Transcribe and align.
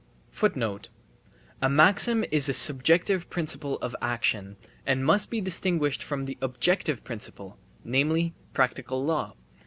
* 0.01 1.61
A 1.61 1.69
maxim 1.69 2.25
is 2.31 2.49
a 2.49 2.55
subjective 2.55 3.29
principle 3.29 3.77
of 3.83 3.95
action, 4.01 4.57
and 4.83 5.05
must 5.05 5.29
be 5.29 5.39
distinguished 5.41 6.01
from 6.01 6.25
the 6.25 6.39
objective 6.41 7.03
principle, 7.03 7.59
namely, 7.83 8.33
practical 8.51 9.05
law. 9.05 9.35